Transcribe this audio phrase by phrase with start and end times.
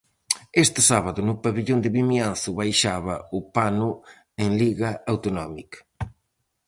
[0.63, 3.89] Este sábado no pavillón de Vimianzo baixaba o pano
[4.43, 5.79] en liga autonómica.